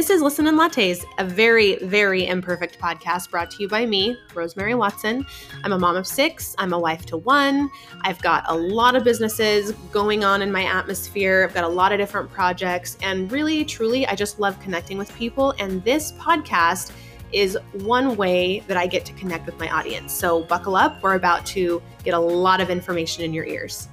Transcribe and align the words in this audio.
This 0.00 0.08
is 0.08 0.22
Listen 0.22 0.46
and 0.46 0.58
Lattes, 0.58 1.04
a 1.18 1.24
very, 1.26 1.76
very 1.84 2.26
imperfect 2.26 2.78
podcast 2.78 3.30
brought 3.30 3.50
to 3.50 3.62
you 3.62 3.68
by 3.68 3.84
me, 3.84 4.16
Rosemary 4.32 4.74
Watson. 4.74 5.26
I'm 5.62 5.72
a 5.72 5.78
mom 5.78 5.94
of 5.94 6.06
six, 6.06 6.54
I'm 6.56 6.72
a 6.72 6.78
wife 6.78 7.04
to 7.04 7.18
one. 7.18 7.68
I've 8.00 8.18
got 8.22 8.44
a 8.48 8.56
lot 8.56 8.96
of 8.96 9.04
businesses 9.04 9.72
going 9.92 10.24
on 10.24 10.40
in 10.40 10.50
my 10.50 10.64
atmosphere, 10.64 11.44
I've 11.46 11.54
got 11.54 11.64
a 11.64 11.68
lot 11.68 11.92
of 11.92 11.98
different 11.98 12.30
projects, 12.30 12.96
and 13.02 13.30
really, 13.30 13.62
truly, 13.62 14.06
I 14.06 14.14
just 14.14 14.40
love 14.40 14.58
connecting 14.60 14.96
with 14.96 15.14
people. 15.16 15.52
And 15.58 15.84
this 15.84 16.12
podcast 16.12 16.92
is 17.30 17.58
one 17.74 18.16
way 18.16 18.60
that 18.68 18.78
I 18.78 18.86
get 18.86 19.04
to 19.04 19.12
connect 19.12 19.44
with 19.44 19.58
my 19.58 19.68
audience. 19.68 20.14
So 20.14 20.44
buckle 20.44 20.76
up, 20.76 21.02
we're 21.02 21.16
about 21.16 21.44
to 21.48 21.82
get 22.04 22.14
a 22.14 22.18
lot 22.18 22.62
of 22.62 22.70
information 22.70 23.22
in 23.22 23.34
your 23.34 23.44
ears. 23.44 23.88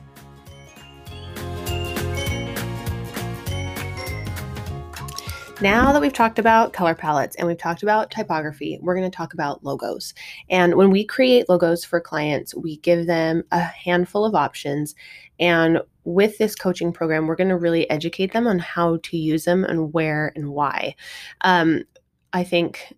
Now 5.60 5.92
that 5.92 6.02
we've 6.02 6.14
talked 6.14 6.38
about 6.38 6.74
color 6.74 6.94
palettes 6.94 7.36
and 7.36 7.48
we've 7.48 7.58
talked 7.58 7.82
about 7.82 8.12
typography, 8.12 8.78
we're 8.80 8.96
going 8.96 9.10
to 9.10 9.16
talk 9.16 9.34
about 9.34 9.64
logos. 9.64 10.14
And 10.52 10.76
when 10.76 10.92
we 10.92 11.04
create 11.04 11.50
logos 11.50 11.84
for 11.84 12.00
clients, 12.00 12.54
we 12.54 12.78
give 12.78 13.08
them 13.08 13.44
a 13.52 13.62
handful 13.62 14.24
of 14.24 14.36
options. 14.36 14.94
And 15.40 15.82
with 16.04 16.38
this 16.38 16.54
coaching 16.54 16.94
program, 16.94 17.26
we're 17.26 17.36
going 17.36 17.50
to 17.50 17.58
really 17.58 17.90
educate 17.90 18.34
them 18.34 18.46
on 18.46 18.60
how 18.60 19.00
to 19.02 19.18
use 19.18 19.46
them 19.46 19.64
and 19.64 19.92
where 19.94 20.32
and 20.36 20.50
why. 20.52 20.96
Um, 21.42 21.86
I 22.34 22.44
think 22.44 22.94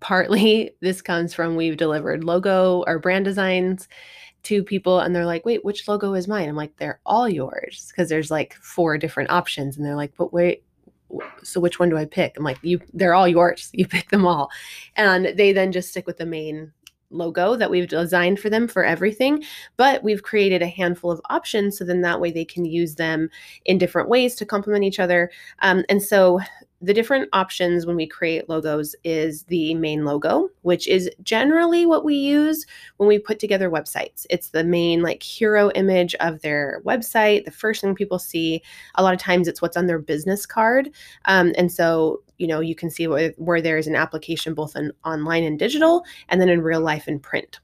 partly 0.00 0.72
this 0.80 1.00
comes 1.02 1.32
from 1.32 1.54
we've 1.54 1.76
delivered 1.76 2.24
logo 2.24 2.82
or 2.88 2.98
brand 2.98 3.24
designs 3.24 3.86
to 4.42 4.64
people 4.64 4.98
and 4.98 5.14
they're 5.14 5.26
like, 5.26 5.44
wait, 5.44 5.64
which 5.64 5.86
logo 5.86 6.14
is 6.14 6.26
mine? 6.26 6.48
I'm 6.48 6.56
like, 6.56 6.76
they're 6.76 6.98
all 7.06 7.28
yours 7.28 7.86
because 7.90 8.08
there's 8.08 8.32
like 8.32 8.54
four 8.54 8.98
different 8.98 9.30
options. 9.30 9.76
And 9.76 9.86
they're 9.86 9.94
like, 9.94 10.14
but 10.16 10.32
wait, 10.32 10.64
so 11.42 11.60
which 11.60 11.78
one 11.78 11.88
do 11.88 11.96
I 11.96 12.04
pick? 12.04 12.36
I'm 12.36 12.44
like, 12.44 12.58
you, 12.62 12.80
they're 12.92 13.14
all 13.14 13.28
yours. 13.28 13.70
You 13.80 13.86
pick 13.86 14.10
them 14.10 14.26
all. 14.26 14.50
And 14.96 15.32
they 15.36 15.52
then 15.52 15.72
just 15.72 15.88
stick 15.88 16.06
with 16.06 16.18
the 16.18 16.26
main 16.26 16.72
logo 17.10 17.56
that 17.56 17.70
we've 17.70 17.88
designed 17.88 18.38
for 18.38 18.50
them 18.50 18.68
for 18.68 18.84
everything, 18.84 19.42
but 19.76 20.02
we've 20.04 20.22
created 20.22 20.62
a 20.62 20.68
handful 20.68 21.10
of 21.10 21.20
options 21.30 21.76
so 21.76 21.84
then 21.84 22.02
that 22.02 22.20
way 22.20 22.30
they 22.30 22.44
can 22.44 22.64
use 22.64 22.94
them 22.94 23.28
in 23.64 23.78
different 23.78 24.08
ways 24.08 24.34
to 24.36 24.46
complement 24.46 24.84
each 24.84 25.00
other. 25.00 25.30
Um, 25.60 25.84
and 25.88 26.02
so 26.02 26.40
the 26.80 26.94
different 26.94 27.28
options 27.32 27.84
when 27.84 27.96
we 27.96 28.06
create 28.06 28.48
logos 28.48 28.96
is 29.04 29.44
the 29.44 29.74
main 29.74 30.04
logo, 30.04 30.48
which 30.62 30.88
is 30.88 31.10
generally 31.22 31.84
what 31.84 32.04
we 32.04 32.14
use 32.14 32.64
when 32.96 33.08
we 33.08 33.18
put 33.18 33.38
together 33.38 33.70
websites. 33.70 34.26
It's 34.30 34.48
the 34.48 34.64
main 34.64 35.02
like 35.02 35.22
hero 35.22 35.70
image 35.72 36.14
of 36.16 36.40
their 36.40 36.80
website, 36.86 37.44
the 37.44 37.50
first 37.50 37.82
thing 37.82 37.94
people 37.94 38.18
see. 38.18 38.62
A 38.94 39.02
lot 39.02 39.12
of 39.12 39.20
times 39.20 39.46
it's 39.46 39.60
what's 39.60 39.76
on 39.76 39.86
their 39.86 39.98
business 39.98 40.46
card. 40.46 40.90
Um, 41.26 41.52
and 41.58 41.70
so, 41.70 42.22
you 42.38 42.46
know, 42.46 42.60
you 42.60 42.74
can 42.74 42.90
see 42.90 43.06
where, 43.06 43.34
where 43.36 43.60
there 43.60 43.76
is 43.76 43.86
an 43.86 43.96
application 43.96 44.54
both 44.54 44.74
in 44.74 44.90
online 45.04 45.44
and 45.44 45.58
digital 45.58 46.04
and 46.30 46.40
then 46.40 46.48
in 46.48 46.62
real 46.62 46.80
life 46.80 47.06
and 47.06 47.22
print 47.22 47.60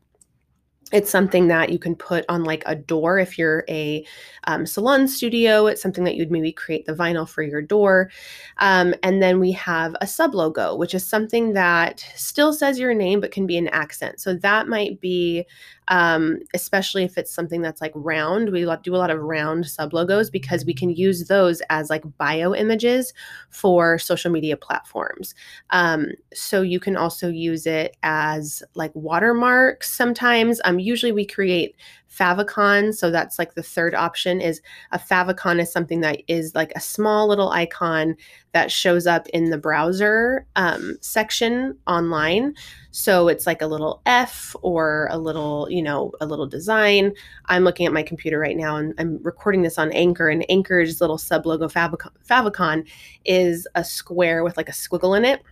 it's 0.93 1.11
something 1.11 1.49
that 1.49 1.71
you 1.71 1.79
can 1.81 1.97
put 1.97 2.25
on 2.29 2.45
like 2.45 2.63
a 2.65 2.77
door 2.77 3.19
if 3.19 3.37
you're 3.37 3.65
a 3.69 4.07
um, 4.45 4.65
salon 4.67 5.09
studio. 5.09 5.67
It's 5.67 5.83
something 5.83 6.05
that 6.05 6.15
you'd 6.15 6.31
maybe 6.31 6.53
create 6.53 6.87
the 6.87 6.95
vinyl 6.95 7.29
for 7.29 7.43
your 7.43 7.61
door. 7.61 8.11
Um, 8.59 8.95
and 9.03 9.21
then 9.21 9.41
we 9.41 9.51
have 9.53 9.97
a 10.01 10.07
sub 10.07 10.35
logo 10.35 10.77
which 10.77 10.95
is 10.95 11.05
something 11.05 11.55
that 11.55 12.07
still 12.15 12.53
says 12.53 12.79
your 12.79 12.95
name 12.95 13.21
but 13.21 13.33
can 13.33 13.47
be 13.47 13.57
an 13.57 13.69
accent. 13.69 14.21
So 14.21 14.35
that 14.35 14.69
might 14.69 15.01
be 15.01 15.45
um, 15.89 16.39
especially 16.55 17.05
if 17.05 17.17
it's 17.17 17.33
something 17.33 17.63
that's 17.63 17.81
like 17.81 17.93
round. 17.95 18.51
We 18.51 18.67
do 18.83 18.95
a 18.95 18.99
lot 18.99 19.11
of 19.11 19.21
round 19.21 19.67
sub 19.67 19.93
logos 19.93 20.31
because 20.31 20.65
we 20.65 20.75
can 20.75 20.91
use 20.91 21.29
those 21.29 21.63
as 21.71 21.91
like 21.91 22.05
bio 22.19 22.55
images 22.55 23.13
for 23.51 23.99
social 23.99 24.31
media 24.31 24.57
platforms. 24.57 25.35
Um, 25.71 26.09
so 26.35 26.63
you 26.63 26.81
can 26.81 26.97
also 26.97 27.29
use 27.29 27.67
it 27.67 27.97
as 28.03 28.63
like 28.75 28.93
watermarks 28.95 29.93
sometimes. 29.93 30.61
Um, 30.65 30.79
usually 30.79 31.13
we 31.13 31.27
create 31.27 31.77
favicon. 32.17 32.95
So 32.95 33.11
that's 33.11 33.39
like 33.39 33.55
the 33.55 33.63
third 33.63 33.95
option 33.95 34.41
is 34.41 34.61
a 34.93 34.99
favicon 34.99 35.61
is 35.61 35.71
something 35.71 36.01
that 36.01 36.23
is 36.29 36.55
like 36.55 36.73
a 36.75 36.81
small 36.81 37.29
little 37.29 37.51
icon 37.51 38.17
that 38.53 38.73
shows 38.73 39.07
up 39.07 39.29
in 39.29 39.51
the 39.51 39.59
browser 39.59 40.47
um, 40.57 40.97
section 41.01 41.77
online. 41.87 42.55
So 42.91 43.29
it's 43.29 43.47
like 43.47 43.61
a 43.61 43.67
little 43.67 44.01
F 44.07 44.57
or 44.63 45.09
a 45.11 45.19
little, 45.19 45.69
you 45.71 45.83
know, 45.83 46.13
a 46.21 46.27
little 46.27 46.47
design. 46.47 47.13
I'm 47.47 47.65
looking 47.65 47.87
at 47.87 47.93
my 47.93 48.03
computer 48.03 48.39
right 48.39 48.57
now 48.57 48.77
and 48.77 48.95
I'm 48.99 49.23
recording 49.23 49.63
this 49.63 49.79
on 49.79 49.93
Anchor, 49.93 50.31
and 50.31 50.47
Anchor's 50.49 51.01
little 51.01 51.19
sub 51.19 51.45
logo 51.45 51.69
favicon, 51.69 52.11
favicon 52.27 52.89
is 53.27 53.69
a 53.75 53.85
square 53.85 54.43
with 54.43 54.57
like 54.57 54.71
a 54.71 54.73
squiggle 54.73 55.17
in 55.17 55.25
it 55.25 55.43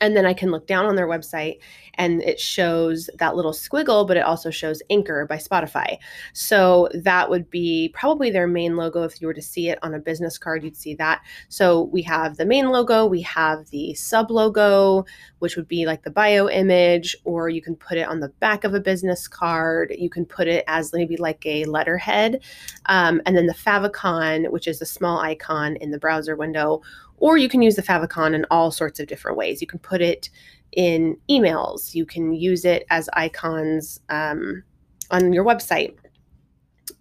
and 0.00 0.16
then 0.16 0.26
I 0.26 0.32
can 0.32 0.50
look 0.50 0.66
down 0.66 0.86
on 0.86 0.96
their 0.96 1.06
website 1.06 1.58
and 1.94 2.22
it 2.22 2.40
shows 2.40 3.08
that 3.18 3.36
little 3.36 3.52
squiggle, 3.52 4.06
but 4.06 4.16
it 4.16 4.24
also 4.24 4.50
shows 4.50 4.82
Anchor 4.90 5.26
by 5.26 5.36
Spotify. 5.36 5.98
So 6.32 6.88
that 6.94 7.30
would 7.30 7.50
be 7.50 7.90
probably 7.94 8.30
their 8.30 8.46
main 8.46 8.76
logo. 8.76 9.02
If 9.02 9.20
you 9.20 9.26
were 9.26 9.34
to 9.34 9.42
see 9.42 9.68
it 9.68 9.78
on 9.82 9.94
a 9.94 9.98
business 9.98 10.38
card, 10.38 10.64
you'd 10.64 10.76
see 10.76 10.94
that. 10.96 11.22
So 11.48 11.82
we 11.82 12.02
have 12.02 12.36
the 12.36 12.46
main 12.46 12.70
logo, 12.70 13.06
we 13.06 13.20
have 13.22 13.66
the 13.70 13.94
sub 13.94 14.30
logo, 14.30 15.04
which 15.44 15.56
would 15.56 15.68
be 15.68 15.84
like 15.84 16.02
the 16.02 16.10
bio 16.10 16.48
image, 16.48 17.14
or 17.24 17.50
you 17.50 17.60
can 17.60 17.76
put 17.76 17.98
it 17.98 18.08
on 18.08 18.18
the 18.18 18.30
back 18.40 18.64
of 18.64 18.74
a 18.74 18.80
business 18.80 19.28
card. 19.28 19.94
You 19.96 20.08
can 20.08 20.24
put 20.24 20.48
it 20.48 20.64
as 20.66 20.92
maybe 20.92 21.18
like 21.18 21.44
a 21.44 21.66
letterhead. 21.66 22.42
Um, 22.86 23.20
and 23.26 23.36
then 23.36 23.46
the 23.46 23.54
favicon, 23.54 24.50
which 24.50 24.66
is 24.66 24.80
a 24.80 24.86
small 24.86 25.20
icon 25.20 25.76
in 25.76 25.90
the 25.90 25.98
browser 25.98 26.34
window 26.34 26.80
or 27.18 27.36
you 27.36 27.48
can 27.48 27.62
use 27.62 27.76
the 27.76 27.82
favicon 27.82 28.34
in 28.34 28.44
all 28.50 28.70
sorts 28.70 29.00
of 29.00 29.06
different 29.06 29.36
ways. 29.36 29.60
You 29.60 29.66
can 29.66 29.78
put 29.78 30.00
it 30.00 30.30
in 30.72 31.16
emails, 31.30 31.94
you 31.94 32.04
can 32.04 32.32
use 32.32 32.64
it 32.64 32.84
as 32.90 33.08
icons 33.12 34.00
um, 34.08 34.62
on 35.10 35.32
your 35.32 35.44
website. 35.44 35.94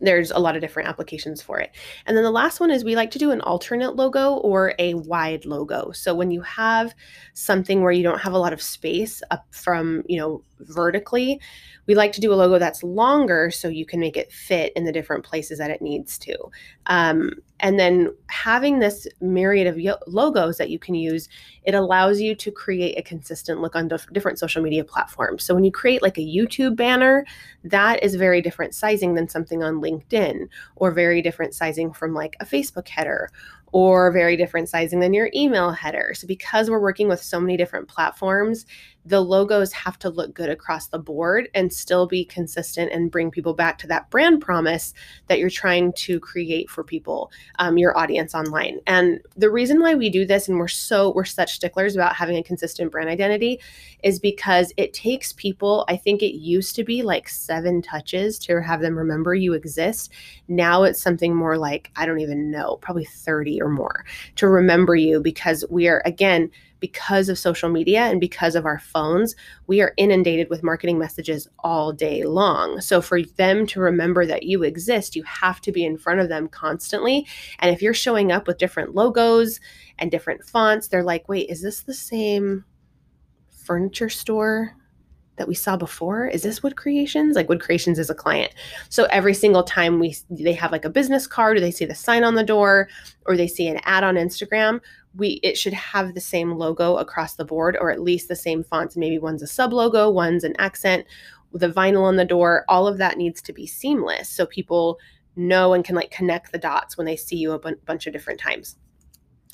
There's 0.03 0.31
a 0.31 0.39
lot 0.39 0.55
of 0.55 0.61
different 0.61 0.89
applications 0.89 1.41
for 1.41 1.59
it. 1.59 1.71
And 2.05 2.15
then 2.15 2.23
the 2.23 2.31
last 2.31 2.59
one 2.59 2.69
is 2.69 2.83
we 2.83 2.95
like 2.95 3.11
to 3.11 3.19
do 3.19 3.31
an 3.31 3.41
alternate 3.41 3.95
logo 3.95 4.35
or 4.35 4.73
a 4.79 4.93
wide 4.95 5.45
logo. 5.45 5.91
So 5.91 6.13
when 6.13 6.29
you 6.29 6.41
have 6.41 6.93
something 7.33 7.81
where 7.81 7.91
you 7.91 8.03
don't 8.03 8.19
have 8.19 8.33
a 8.33 8.37
lot 8.37 8.53
of 8.53 8.61
space 8.61 9.21
up 9.31 9.45
from, 9.51 10.03
you 10.07 10.17
know, 10.17 10.43
vertically, 10.69 11.39
we 11.85 11.95
like 11.95 12.13
to 12.13 12.21
do 12.21 12.33
a 12.33 12.35
logo 12.35 12.59
that's 12.59 12.83
longer 12.83 13.51
so 13.51 13.67
you 13.67 13.85
can 13.85 13.99
make 13.99 14.15
it 14.15 14.31
fit 14.31 14.71
in 14.75 14.85
the 14.85 14.91
different 14.91 15.23
places 15.23 15.59
that 15.59 15.69
it 15.69 15.81
needs 15.81 16.17
to. 16.19 16.37
Um, 16.85 17.33
and 17.59 17.79
then 17.79 18.13
having 18.27 18.79
this 18.79 19.07
myriad 19.21 19.67
of 19.67 19.79
yo- 19.79 19.97
logos 20.07 20.57
that 20.57 20.69
you 20.69 20.79
can 20.79 20.95
use, 20.95 21.29
it 21.63 21.73
allows 21.73 22.19
you 22.19 22.35
to 22.35 22.51
create 22.51 22.97
a 22.97 23.01
consistent 23.01 23.61
look 23.61 23.75
on 23.75 23.87
dif- 23.87 24.11
different 24.11 24.39
social 24.39 24.61
media 24.61 24.83
platforms. 24.83 25.43
So 25.43 25.53
when 25.53 25.63
you 25.63 25.71
create 25.71 26.01
like 26.01 26.17
a 26.17 26.21
YouTube 26.21 26.75
banner, 26.75 27.25
that 27.63 28.03
is 28.03 28.15
very 28.15 28.41
different 28.41 28.75
sizing 28.75 29.13
than 29.13 29.29
something 29.29 29.63
on 29.63 29.81
LinkedIn, 29.81 30.47
or 30.75 30.91
very 30.91 31.21
different 31.21 31.53
sizing 31.53 31.93
from 31.93 32.13
like 32.13 32.35
a 32.39 32.45
Facebook 32.45 32.87
header 32.87 33.29
or 33.73 34.11
very 34.11 34.37
different 34.37 34.69
sizing 34.69 34.99
than 34.99 35.13
your 35.13 35.29
email 35.33 35.71
header. 35.71 36.13
So, 36.13 36.27
because 36.27 36.69
we're 36.69 36.79
working 36.79 37.09
with 37.09 37.21
so 37.21 37.39
many 37.39 37.57
different 37.57 37.87
platforms, 37.87 38.65
the 39.05 39.21
logos 39.21 39.73
have 39.73 39.99
to 39.99 40.09
look 40.09 40.33
good 40.33 40.49
across 40.49 40.87
the 40.87 40.99
board 40.99 41.49
and 41.53 41.73
still 41.73 42.07
be 42.07 42.23
consistent 42.23 42.91
and 42.91 43.11
bring 43.11 43.29
people 43.31 43.53
back 43.53 43.77
to 43.79 43.87
that 43.87 44.09
brand 44.09 44.41
promise 44.41 44.93
that 45.27 45.39
you're 45.39 45.49
trying 45.49 45.91
to 45.93 46.19
create 46.19 46.69
for 46.69 46.83
people, 46.83 47.31
um, 47.59 47.77
your 47.77 47.97
audience 47.97 48.33
online. 48.33 48.79
And 48.87 49.19
the 49.35 49.49
reason 49.49 49.81
why 49.81 49.95
we 49.95 50.09
do 50.09 50.25
this 50.25 50.47
and 50.47 50.57
we're 50.57 50.67
so, 50.67 51.11
we're 51.11 51.25
such 51.25 51.55
sticklers 51.55 51.95
about 51.95 52.15
having 52.15 52.37
a 52.37 52.43
consistent 52.43 52.91
brand 52.91 53.09
identity 53.09 53.59
is 54.03 54.19
because 54.19 54.71
it 54.77 54.93
takes 54.93 55.33
people, 55.33 55.85
I 55.89 55.97
think 55.97 56.21
it 56.21 56.35
used 56.37 56.75
to 56.75 56.83
be 56.83 57.03
like 57.03 57.27
seven 57.27 57.81
touches 57.81 58.39
to 58.39 58.61
have 58.61 58.81
them 58.81 58.97
remember 58.97 59.35
you 59.35 59.53
exist. 59.53 60.11
Now 60.47 60.83
it's 60.83 61.01
something 61.01 61.35
more 61.35 61.57
like, 61.57 61.91
I 61.95 62.05
don't 62.05 62.19
even 62.19 62.51
know, 62.51 62.77
probably 62.77 63.05
30 63.05 63.61
or 63.61 63.69
more 63.69 64.05
to 64.35 64.47
remember 64.47 64.95
you 64.95 65.21
because 65.21 65.65
we 65.69 65.87
are, 65.87 66.01
again, 66.05 66.51
because 66.83 67.29
of 67.29 67.39
social 67.39 67.69
media 67.69 68.01
and 68.01 68.19
because 68.19 68.55
of 68.55 68.65
our 68.65 68.77
phones, 68.77 69.37
we 69.67 69.79
are 69.79 69.93
inundated 69.95 70.49
with 70.49 70.63
marketing 70.63 70.99
messages 70.99 71.47
all 71.59 71.93
day 71.93 72.25
long. 72.25 72.81
So, 72.81 73.01
for 73.01 73.21
them 73.21 73.65
to 73.67 73.79
remember 73.79 74.25
that 74.25 74.43
you 74.43 74.63
exist, 74.63 75.15
you 75.15 75.23
have 75.23 75.61
to 75.61 75.71
be 75.71 75.85
in 75.85 75.97
front 75.97 76.19
of 76.19 76.27
them 76.27 76.49
constantly. 76.49 77.25
And 77.59 77.73
if 77.73 77.81
you're 77.81 77.93
showing 77.93 78.33
up 78.33 78.47
with 78.47 78.57
different 78.57 78.93
logos 78.93 79.61
and 79.97 80.11
different 80.11 80.43
fonts, 80.43 80.89
they're 80.89 81.05
like, 81.05 81.29
wait, 81.29 81.49
is 81.49 81.61
this 81.61 81.83
the 81.83 81.93
same 81.93 82.65
furniture 83.49 84.09
store 84.09 84.75
that 85.37 85.47
we 85.47 85.55
saw 85.55 85.75
before 85.75 86.27
is 86.27 86.43
this 86.43 86.61
wood 86.61 86.75
creations 86.75 87.35
like 87.35 87.49
wood 87.49 87.59
creations 87.59 87.97
is 87.97 88.09
a 88.09 88.13
client 88.13 88.53
so 88.89 89.05
every 89.05 89.33
single 89.33 89.63
time 89.63 89.99
we 89.99 90.15
they 90.29 90.53
have 90.53 90.71
like 90.71 90.85
a 90.85 90.89
business 90.89 91.25
card 91.25 91.57
or 91.57 91.59
they 91.59 91.71
see 91.71 91.85
the 91.85 91.95
sign 91.95 92.23
on 92.23 92.35
the 92.35 92.43
door 92.43 92.87
or 93.25 93.35
they 93.35 93.47
see 93.47 93.67
an 93.67 93.79
ad 93.83 94.03
on 94.03 94.13
instagram 94.13 94.79
we 95.15 95.39
it 95.43 95.57
should 95.57 95.73
have 95.73 96.13
the 96.13 96.21
same 96.21 96.53
logo 96.53 96.97
across 96.97 97.35
the 97.35 97.45
board 97.45 97.77
or 97.79 97.91
at 97.91 98.01
least 98.01 98.27
the 98.27 98.35
same 98.35 98.63
fonts. 98.63 98.97
Maybe 98.97 99.19
one's 99.19 99.43
a 99.43 99.47
sub 99.47 99.73
logo 99.73 100.09
one's 100.09 100.43
an 100.43 100.55
accent 100.57 101.05
the 101.53 101.69
vinyl 101.69 102.03
on 102.03 102.15
the 102.15 102.25
door 102.25 102.65
all 102.67 102.87
of 102.87 102.97
that 102.97 103.17
needs 103.17 103.41
to 103.41 103.53
be 103.53 103.67
seamless 103.67 104.27
so 104.27 104.45
people 104.45 104.99
know 105.35 105.73
and 105.73 105.85
can 105.85 105.95
like 105.95 106.11
connect 106.11 106.51
the 106.51 106.57
dots 106.57 106.97
when 106.97 107.05
they 107.05 107.15
see 107.15 107.35
you 107.35 107.51
a 107.51 107.59
b- 107.59 107.75
bunch 107.85 108.07
of 108.07 108.13
different 108.13 108.39
times 108.39 108.77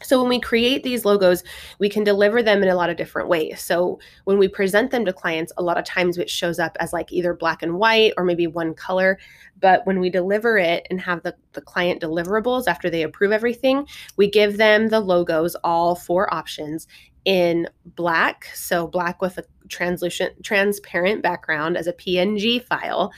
So 0.01 0.19
when 0.19 0.29
we 0.29 0.39
create 0.39 0.83
these 0.83 1.05
logos, 1.05 1.43
we 1.79 1.89
can 1.89 2.03
deliver 2.03 2.41
them 2.41 2.63
in 2.63 2.69
a 2.69 2.75
lot 2.75 2.89
of 2.89 2.97
different 2.97 3.27
ways. 3.27 3.61
So 3.61 3.99
when 4.23 4.37
we 4.37 4.47
present 4.47 4.91
them 4.91 5.05
to 5.05 5.13
clients, 5.13 5.51
a 5.57 5.63
lot 5.63 5.77
of 5.77 5.83
times 5.83 6.17
it 6.17 6.29
shows 6.29 6.59
up 6.59 6.77
as 6.79 6.93
like 6.93 7.11
either 7.11 7.33
black 7.33 7.61
and 7.61 7.77
white 7.77 8.13
or 8.17 8.23
maybe 8.23 8.47
one 8.47 8.73
color. 8.73 9.19
But 9.59 9.85
when 9.85 9.99
we 9.99 10.09
deliver 10.09 10.57
it 10.57 10.87
and 10.89 11.01
have 11.01 11.23
the, 11.23 11.35
the 11.53 11.61
client 11.61 12.01
deliverables 12.01 12.67
after 12.67 12.89
they 12.89 13.03
approve 13.03 13.31
everything, 13.31 13.85
we 14.15 14.29
give 14.29 14.57
them 14.57 14.87
the 14.87 15.01
logos, 15.01 15.55
all 15.63 15.95
four 15.95 16.33
options 16.33 16.87
in 17.25 17.67
black. 17.83 18.45
So 18.53 18.87
black 18.87 19.21
with 19.21 19.37
a 19.37 19.43
translucent, 19.67 20.43
transparent 20.43 21.21
background 21.21 21.77
as 21.77 21.87
a 21.87 21.93
PNG 21.93 22.63
file. 22.63 23.11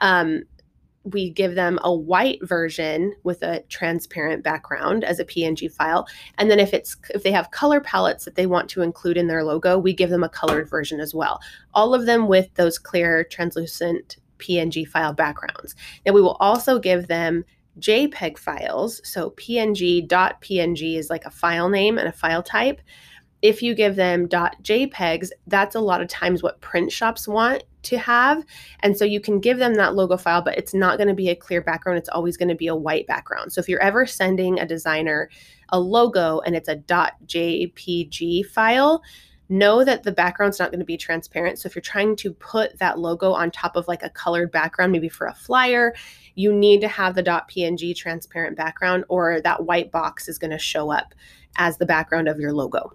Um, 0.00 0.44
we 1.06 1.30
give 1.30 1.54
them 1.54 1.78
a 1.82 1.94
white 1.94 2.38
version 2.42 3.14
with 3.22 3.42
a 3.42 3.62
transparent 3.68 4.42
background 4.42 5.04
as 5.04 5.18
a 5.18 5.24
png 5.24 5.70
file. 5.72 6.06
And 6.38 6.50
then 6.50 6.58
if 6.58 6.74
it's 6.74 6.96
if 7.10 7.22
they 7.22 7.32
have 7.32 7.50
color 7.50 7.80
palettes 7.80 8.24
that 8.24 8.34
they 8.34 8.46
want 8.46 8.68
to 8.70 8.82
include 8.82 9.16
in 9.16 9.28
their 9.28 9.44
logo 9.44 9.78
we 9.78 9.92
give 9.92 10.10
them 10.10 10.24
a 10.24 10.28
colored 10.28 10.68
version 10.68 11.00
as 11.00 11.14
well. 11.14 11.40
All 11.74 11.94
of 11.94 12.06
them 12.06 12.28
with 12.28 12.52
those 12.54 12.78
clear 12.78 13.24
translucent 13.24 14.16
png 14.38 14.86
file 14.88 15.12
backgrounds. 15.12 15.74
Now 16.04 16.12
we 16.12 16.20
will 16.20 16.36
also 16.40 16.78
give 16.78 17.06
them 17.06 17.44
jpeg 17.78 18.38
files. 18.38 19.00
So 19.04 19.30
png 19.30 20.08
dot 20.08 20.40
png 20.42 20.96
is 20.96 21.10
like 21.10 21.24
a 21.24 21.30
file 21.30 21.68
name 21.68 21.98
and 21.98 22.08
a 22.08 22.12
file 22.12 22.42
type 22.42 22.80
if 23.42 23.62
you 23.62 23.74
give 23.74 23.96
them 23.96 24.28
.jpegs, 24.28 25.30
that's 25.46 25.74
a 25.74 25.80
lot 25.80 26.00
of 26.00 26.08
times 26.08 26.42
what 26.42 26.60
print 26.60 26.90
shops 26.90 27.28
want 27.28 27.64
to 27.82 27.98
have. 27.98 28.44
And 28.80 28.96
so 28.96 29.04
you 29.04 29.20
can 29.20 29.40
give 29.40 29.58
them 29.58 29.74
that 29.74 29.94
logo 29.94 30.16
file, 30.16 30.42
but 30.42 30.58
it's 30.58 30.74
not 30.74 30.98
going 30.98 31.08
to 31.08 31.14
be 31.14 31.28
a 31.28 31.36
clear 31.36 31.60
background. 31.60 31.98
It's 31.98 32.08
always 32.08 32.36
going 32.36 32.48
to 32.48 32.54
be 32.54 32.66
a 32.66 32.74
white 32.74 33.06
background. 33.06 33.52
So 33.52 33.60
if 33.60 33.68
you're 33.68 33.82
ever 33.82 34.06
sending 34.06 34.58
a 34.58 34.66
designer 34.66 35.30
a 35.68 35.78
logo 35.78 36.40
and 36.40 36.56
it's 36.56 36.68
a 36.68 36.76
.jpg 36.76 38.46
file, 38.46 39.02
know 39.48 39.84
that 39.84 40.02
the 40.02 40.12
background's 40.12 40.58
not 40.58 40.70
going 40.70 40.80
to 40.80 40.86
be 40.86 40.96
transparent. 40.96 41.58
So 41.58 41.68
if 41.68 41.76
you're 41.76 41.82
trying 41.82 42.16
to 42.16 42.32
put 42.32 42.78
that 42.78 42.98
logo 42.98 43.32
on 43.32 43.50
top 43.50 43.76
of 43.76 43.86
like 43.86 44.02
a 44.02 44.10
colored 44.10 44.50
background, 44.50 44.90
maybe 44.92 45.08
for 45.08 45.26
a 45.26 45.34
flyer, 45.34 45.94
you 46.34 46.52
need 46.52 46.80
to 46.80 46.88
have 46.88 47.14
the 47.14 47.22
.png 47.22 47.94
transparent 47.94 48.56
background 48.56 49.04
or 49.08 49.40
that 49.42 49.64
white 49.64 49.92
box 49.92 50.28
is 50.28 50.38
going 50.38 50.50
to 50.50 50.58
show 50.58 50.90
up 50.90 51.14
as 51.56 51.78
the 51.78 51.86
background 51.86 52.28
of 52.28 52.40
your 52.40 52.52
logo. 52.52 52.92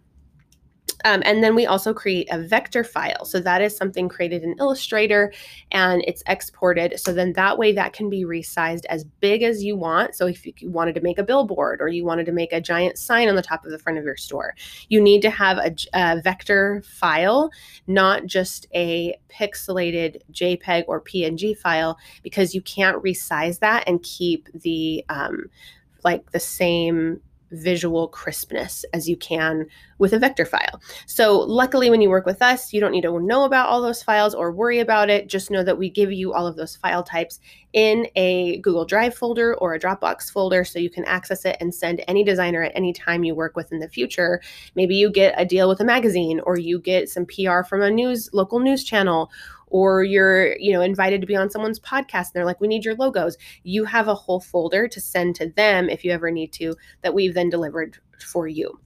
Um, 1.03 1.21
and 1.25 1.43
then 1.43 1.55
we 1.55 1.65
also 1.65 1.93
create 1.93 2.27
a 2.31 2.39
vector 2.39 2.83
file. 2.83 3.25
So 3.25 3.39
that 3.39 3.61
is 3.61 3.75
something 3.75 4.09
created 4.09 4.43
in 4.43 4.55
Illustrator 4.59 5.33
and 5.71 6.03
it's 6.05 6.23
exported. 6.27 6.99
So 6.99 7.13
then 7.13 7.33
that 7.33 7.57
way 7.57 7.71
that 7.73 7.93
can 7.93 8.09
be 8.09 8.23
resized 8.23 8.85
as 8.89 9.03
big 9.03 9.41
as 9.41 9.63
you 9.63 9.75
want. 9.75 10.15
So 10.15 10.27
if 10.27 10.45
you 10.45 10.69
wanted 10.69 10.95
to 10.95 11.01
make 11.01 11.17
a 11.17 11.23
billboard 11.23 11.81
or 11.81 11.87
you 11.87 12.05
wanted 12.05 12.25
to 12.27 12.31
make 12.31 12.53
a 12.53 12.61
giant 12.61 12.97
sign 12.97 13.29
on 13.29 13.35
the 13.35 13.41
top 13.41 13.65
of 13.65 13.71
the 13.71 13.79
front 13.79 13.97
of 13.97 14.05
your 14.05 14.17
store, 14.17 14.55
you 14.89 15.01
need 15.01 15.21
to 15.23 15.29
have 15.29 15.57
a, 15.57 15.75
a 15.93 16.21
vector 16.21 16.83
file, 16.85 17.51
not 17.87 18.25
just 18.25 18.67
a 18.73 19.15
pixelated 19.29 20.21
JPEG 20.31 20.83
or 20.87 21.01
PNG 21.01 21.57
file, 21.57 21.97
because 22.21 22.53
you 22.53 22.61
can't 22.61 23.01
resize 23.03 23.59
that 23.59 23.83
and 23.87 24.03
keep 24.03 24.49
the 24.53 25.03
um, 25.09 25.45
like 26.03 26.31
the 26.31 26.39
same 26.39 27.21
visual 27.51 28.07
crispness 28.07 28.85
as 28.93 29.07
you 29.07 29.15
can 29.17 29.65
with 29.97 30.13
a 30.13 30.19
vector 30.19 30.45
file. 30.45 30.81
So, 31.05 31.39
luckily, 31.39 31.89
when 31.89 32.01
you 32.01 32.09
work 32.09 32.25
with 32.25 32.41
us, 32.41 32.73
you 32.73 32.81
don't 32.81 32.91
need 32.91 33.01
to 33.01 33.19
know 33.19 33.43
about 33.43 33.67
all 33.67 33.81
those 33.81 34.03
files 34.03 34.33
or 34.33 34.51
worry 34.51 34.79
about 34.79 35.09
it. 35.09 35.27
Just 35.27 35.51
know 35.51 35.63
that 35.63 35.77
we 35.77 35.89
give 35.89 36.11
you 36.11 36.33
all 36.33 36.47
of 36.47 36.55
those 36.55 36.75
file 36.75 37.03
types 37.03 37.39
in 37.73 38.07
a 38.15 38.57
Google 38.59 38.85
Drive 38.85 39.15
folder 39.15 39.55
or 39.55 39.73
a 39.73 39.79
Dropbox 39.79 40.31
folder 40.31 40.63
so 40.63 40.79
you 40.79 40.89
can 40.89 41.05
access 41.05 41.45
it 41.45 41.57
and 41.59 41.73
send 41.73 42.03
any 42.07 42.23
designer 42.23 42.63
at 42.63 42.71
any 42.75 42.93
time 42.93 43.23
you 43.23 43.35
work 43.35 43.55
with 43.55 43.71
in 43.71 43.79
the 43.79 43.87
future. 43.87 44.41
Maybe 44.75 44.95
you 44.95 45.09
get 45.09 45.33
a 45.37 45.45
deal 45.45 45.69
with 45.69 45.79
a 45.79 45.85
magazine 45.85 46.41
or 46.41 46.57
you 46.57 46.79
get 46.79 47.09
some 47.09 47.25
PR 47.25 47.63
from 47.63 47.81
a 47.81 47.89
news 47.89 48.29
local 48.33 48.59
news 48.59 48.83
channel 48.83 49.31
or 49.67 50.03
you're 50.03 50.57
you 50.57 50.73
know 50.73 50.81
invited 50.81 51.21
to 51.21 51.27
be 51.27 51.35
on 51.35 51.49
someone's 51.49 51.79
podcast 51.79 52.27
and 52.27 52.31
they're 52.33 52.45
like 52.45 52.59
we 52.59 52.67
need 52.67 52.83
your 52.83 52.95
logos 52.95 53.37
you 53.63 53.85
have 53.85 54.09
a 54.09 54.13
whole 54.13 54.41
folder 54.41 54.85
to 54.85 54.99
send 54.99 55.33
to 55.33 55.49
them 55.55 55.89
if 55.89 56.03
you 56.03 56.11
ever 56.11 56.29
need 56.29 56.51
to 56.51 56.75
that 57.03 57.13
we've 57.13 57.33
then 57.33 57.49
delivered 57.49 57.97
for 58.19 58.49
you 58.49 58.77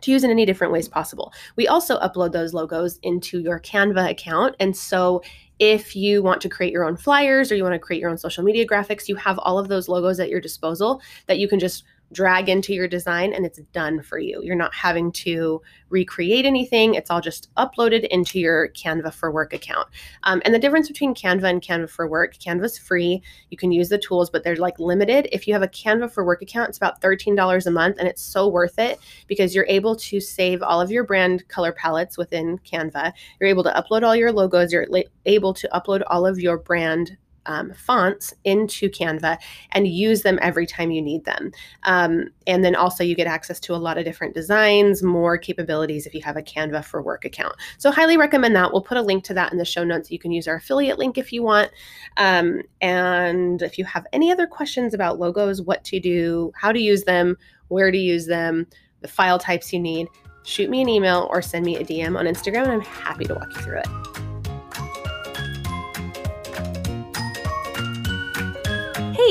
to 0.00 0.10
use 0.10 0.24
in 0.24 0.30
any 0.30 0.46
different 0.46 0.72
ways 0.72 0.88
possible. 0.88 1.32
We 1.56 1.68
also 1.68 1.98
upload 1.98 2.32
those 2.32 2.54
logos 2.54 2.98
into 3.02 3.40
your 3.40 3.60
Canva 3.60 4.10
account. 4.10 4.56
And 4.58 4.76
so 4.76 5.22
if 5.60 5.94
you 5.94 6.22
want 6.22 6.40
to 6.40 6.48
create 6.48 6.72
your 6.72 6.84
own 6.84 6.96
flyers 6.96 7.52
or 7.52 7.54
you 7.54 7.62
want 7.62 7.74
to 7.74 7.78
create 7.78 8.00
your 8.00 8.10
own 8.10 8.18
social 8.18 8.42
media 8.42 8.66
graphics, 8.66 9.08
you 9.08 9.14
have 9.14 9.38
all 9.38 9.58
of 9.58 9.68
those 9.68 9.88
logos 9.88 10.18
at 10.18 10.30
your 10.30 10.40
disposal 10.40 11.00
that 11.26 11.38
you 11.38 11.46
can 11.46 11.60
just 11.60 11.84
drag 12.12 12.48
into 12.48 12.74
your 12.74 12.88
design 12.88 13.32
and 13.32 13.46
it's 13.46 13.60
done 13.72 14.02
for 14.02 14.18
you. 14.18 14.40
You're 14.42 14.56
not 14.56 14.74
having 14.74 15.12
to 15.12 15.62
recreate 15.90 16.44
anything. 16.44 16.94
It's 16.94 17.10
all 17.10 17.20
just 17.20 17.52
uploaded 17.56 18.06
into 18.08 18.38
your 18.38 18.68
Canva 18.70 19.12
for 19.12 19.30
Work 19.30 19.52
account. 19.52 19.88
Um, 20.24 20.42
and 20.44 20.54
the 20.54 20.58
difference 20.58 20.88
between 20.88 21.14
Canva 21.14 21.44
and 21.44 21.62
Canva 21.62 21.90
for 21.90 22.08
Work, 22.08 22.36
Canva's 22.36 22.78
free. 22.78 23.22
You 23.50 23.56
can 23.56 23.72
use 23.72 23.88
the 23.88 23.98
tools, 23.98 24.30
but 24.30 24.44
they're 24.44 24.56
like 24.56 24.78
limited. 24.78 25.28
If 25.32 25.46
you 25.46 25.54
have 25.54 25.62
a 25.62 25.68
Canva 25.68 26.12
for 26.12 26.24
Work 26.24 26.42
account, 26.42 26.70
it's 26.70 26.78
about 26.78 27.00
$13 27.00 27.66
a 27.66 27.70
month 27.70 27.96
and 27.98 28.08
it's 28.08 28.22
so 28.22 28.48
worth 28.48 28.78
it 28.78 28.98
because 29.26 29.54
you're 29.54 29.66
able 29.68 29.96
to 29.96 30.20
save 30.20 30.62
all 30.62 30.80
of 30.80 30.90
your 30.90 31.04
brand 31.04 31.46
color 31.48 31.72
palettes 31.72 32.18
within 32.18 32.58
Canva. 32.58 33.12
You're 33.40 33.50
able 33.50 33.64
to 33.64 33.72
upload 33.72 34.02
all 34.02 34.16
your 34.16 34.32
logos. 34.32 34.72
You're 34.72 34.86
able 35.26 35.54
to 35.54 35.68
upload 35.72 36.02
all 36.08 36.26
of 36.26 36.38
your 36.40 36.58
brand 36.58 37.16
um, 37.46 37.72
fonts 37.74 38.34
into 38.44 38.88
Canva 38.88 39.38
and 39.72 39.86
use 39.86 40.22
them 40.22 40.38
every 40.42 40.66
time 40.66 40.90
you 40.90 41.02
need 41.02 41.24
them. 41.24 41.52
Um, 41.84 42.28
and 42.46 42.64
then 42.64 42.74
also, 42.74 43.04
you 43.04 43.14
get 43.14 43.26
access 43.26 43.60
to 43.60 43.74
a 43.74 43.76
lot 43.76 43.98
of 43.98 44.04
different 44.04 44.34
designs, 44.34 45.02
more 45.02 45.38
capabilities 45.38 46.06
if 46.06 46.14
you 46.14 46.22
have 46.22 46.36
a 46.36 46.42
Canva 46.42 46.84
for 46.84 47.02
Work 47.02 47.24
account. 47.24 47.54
So, 47.78 47.90
highly 47.90 48.16
recommend 48.16 48.54
that. 48.56 48.72
We'll 48.72 48.82
put 48.82 48.98
a 48.98 49.02
link 49.02 49.24
to 49.24 49.34
that 49.34 49.52
in 49.52 49.58
the 49.58 49.64
show 49.64 49.84
notes. 49.84 50.10
You 50.10 50.18
can 50.18 50.32
use 50.32 50.48
our 50.48 50.56
affiliate 50.56 50.98
link 50.98 51.18
if 51.18 51.32
you 51.32 51.42
want. 51.42 51.70
Um, 52.16 52.62
and 52.80 53.62
if 53.62 53.78
you 53.78 53.84
have 53.84 54.06
any 54.12 54.30
other 54.30 54.46
questions 54.46 54.94
about 54.94 55.18
logos, 55.18 55.62
what 55.62 55.84
to 55.84 56.00
do, 56.00 56.52
how 56.54 56.72
to 56.72 56.80
use 56.80 57.04
them, 57.04 57.36
where 57.68 57.90
to 57.90 57.98
use 57.98 58.26
them, 58.26 58.66
the 59.00 59.08
file 59.08 59.38
types 59.38 59.72
you 59.72 59.80
need, 59.80 60.08
shoot 60.44 60.70
me 60.70 60.80
an 60.80 60.88
email 60.88 61.28
or 61.30 61.42
send 61.42 61.64
me 61.64 61.76
a 61.76 61.84
DM 61.84 62.18
on 62.18 62.26
Instagram, 62.26 62.64
and 62.64 62.72
I'm 62.72 62.80
happy 62.80 63.24
to 63.24 63.34
walk 63.34 63.54
you 63.54 63.62
through 63.62 63.78
it. 63.78 64.29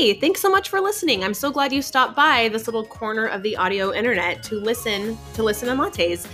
Hey, 0.00 0.14
thanks 0.14 0.40
so 0.40 0.48
much 0.48 0.70
for 0.70 0.80
listening. 0.80 1.22
I'm 1.22 1.34
so 1.34 1.50
glad 1.50 1.74
you 1.74 1.82
stopped 1.82 2.16
by 2.16 2.48
this 2.48 2.66
little 2.66 2.86
corner 2.86 3.26
of 3.26 3.42
the 3.42 3.54
audio 3.58 3.92
internet 3.92 4.42
to 4.44 4.54
listen 4.54 5.18
to 5.34 5.42
Listen 5.42 5.68
and 5.68 5.78
Lattes. 5.78 6.26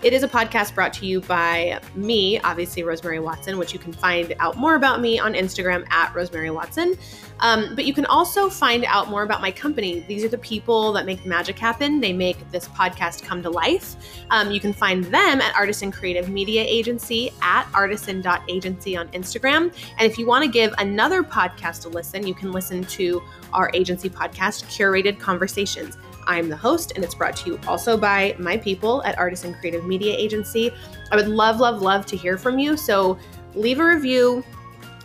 It 0.00 0.12
is 0.12 0.22
a 0.22 0.28
podcast 0.28 0.76
brought 0.76 0.92
to 0.94 1.06
you 1.06 1.20
by 1.20 1.80
me, 1.96 2.38
obviously, 2.38 2.84
Rosemary 2.84 3.18
Watson, 3.18 3.58
which 3.58 3.72
you 3.72 3.80
can 3.80 3.92
find 3.92 4.32
out 4.38 4.56
more 4.56 4.76
about 4.76 5.00
me 5.00 5.18
on 5.18 5.34
Instagram 5.34 5.84
at 5.90 6.14
Rosemary 6.14 6.50
Watson. 6.50 6.96
Um, 7.40 7.74
but 7.74 7.84
you 7.84 7.92
can 7.92 8.06
also 8.06 8.48
find 8.48 8.84
out 8.84 9.10
more 9.10 9.24
about 9.24 9.40
my 9.40 9.50
company. 9.50 10.04
These 10.06 10.22
are 10.22 10.28
the 10.28 10.38
people 10.38 10.92
that 10.92 11.04
make 11.04 11.24
the 11.24 11.28
magic 11.28 11.58
happen. 11.58 12.00
They 12.00 12.12
make 12.12 12.48
this 12.52 12.68
podcast 12.68 13.24
come 13.24 13.42
to 13.42 13.50
life. 13.50 13.96
Um, 14.30 14.52
you 14.52 14.60
can 14.60 14.72
find 14.72 15.04
them 15.04 15.40
at 15.40 15.52
Artisan 15.56 15.90
Creative 15.90 16.28
Media 16.28 16.62
Agency 16.62 17.32
at 17.42 17.66
artisan.agency 17.74 18.96
on 18.96 19.08
Instagram. 19.08 19.74
And 19.98 20.10
if 20.10 20.16
you 20.16 20.28
want 20.28 20.44
to 20.44 20.50
give 20.50 20.72
another 20.78 21.24
podcast 21.24 21.86
a 21.86 21.88
listen, 21.88 22.24
you 22.24 22.34
can 22.34 22.52
listen 22.52 22.84
to 22.84 23.20
our 23.52 23.68
agency 23.74 24.08
podcast, 24.08 24.64
Curated 24.66 25.18
Conversations. 25.18 25.98
I'm 26.28 26.48
the 26.48 26.56
host, 26.56 26.92
and 26.94 27.02
it's 27.02 27.14
brought 27.14 27.34
to 27.38 27.50
you 27.50 27.60
also 27.66 27.96
by 27.96 28.36
my 28.38 28.56
people 28.56 29.02
at 29.04 29.18
Artisan 29.18 29.54
Creative 29.54 29.84
Media 29.84 30.14
Agency. 30.14 30.70
I 31.10 31.16
would 31.16 31.26
love, 31.26 31.58
love, 31.58 31.82
love 31.82 32.06
to 32.06 32.16
hear 32.16 32.36
from 32.36 32.58
you. 32.58 32.76
So 32.76 33.18
leave 33.54 33.80
a 33.80 33.84
review, 33.86 34.44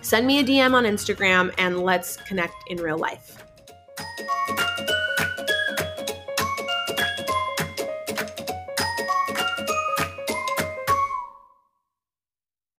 send 0.01 0.27
me 0.27 0.39
a 0.39 0.43
DM 0.43 0.73
on 0.73 0.83
Instagram, 0.83 1.53
and 1.57 1.79
let's 1.79 2.17
connect 2.17 2.55
in 2.67 2.77
real 2.77 2.97
life. 2.97 3.43